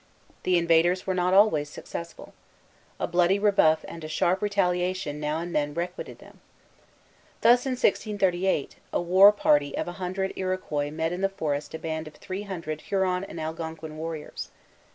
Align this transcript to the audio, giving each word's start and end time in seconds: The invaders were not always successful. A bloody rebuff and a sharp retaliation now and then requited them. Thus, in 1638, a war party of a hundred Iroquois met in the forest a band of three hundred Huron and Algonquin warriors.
The 0.41 0.57
invaders 0.57 1.05
were 1.05 1.13
not 1.13 1.31
always 1.35 1.69
successful. 1.69 2.33
A 2.99 3.05
bloody 3.05 3.37
rebuff 3.37 3.85
and 3.87 4.03
a 4.03 4.07
sharp 4.07 4.41
retaliation 4.41 5.19
now 5.19 5.37
and 5.37 5.55
then 5.55 5.75
requited 5.75 6.17
them. 6.17 6.39
Thus, 7.41 7.67
in 7.67 7.73
1638, 7.73 8.77
a 8.91 8.99
war 8.99 9.31
party 9.31 9.77
of 9.77 9.87
a 9.87 9.91
hundred 10.01 10.33
Iroquois 10.35 10.89
met 10.89 11.11
in 11.13 11.21
the 11.21 11.29
forest 11.29 11.75
a 11.75 11.77
band 11.77 12.07
of 12.07 12.15
three 12.15 12.41
hundred 12.41 12.81
Huron 12.89 13.23
and 13.23 13.39
Algonquin 13.39 13.95
warriors. 13.95 14.49